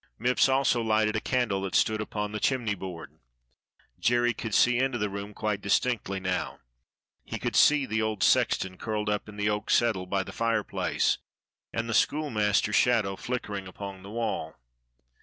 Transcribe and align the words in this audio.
Mipps 0.19 0.49
also 0.49 0.81
lighted 0.81 1.15
a 1.15 1.19
candle 1.21 1.61
that 1.61 1.75
stood 1.75 2.01
upon 2.01 2.31
the 2.31 2.39
chimney 2.39 2.73
board. 2.73 3.19
Jerry 3.99 4.33
could 4.33 4.55
see 4.55 4.79
into 4.79 4.97
the 4.97 5.11
room 5.11 5.31
quite 5.35 5.61
distinctly 5.61 6.19
now: 6.19 6.57
he 7.23 7.37
could 7.37 7.55
see 7.55 7.85
the 7.85 8.01
old 8.01 8.23
sexton 8.23 8.79
curled 8.79 9.11
up 9.11 9.29
in 9.29 9.35
the 9.37 9.51
oak 9.51 9.69
settle 9.69 10.07
by 10.07 10.23
the 10.23 10.31
fireplace, 10.33 11.19
and 11.71 11.87
the 11.87 11.93
schoolmaster's 11.93 12.75
shadow 12.75 13.15
flickering 13.15 13.67
upon 13.67 14.01
the 14.01 14.09
wall. 14.09 14.55